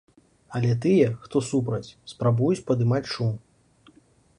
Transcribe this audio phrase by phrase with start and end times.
[0.59, 3.41] Але тыя, хто супраць, спрабуюць падымаць шум.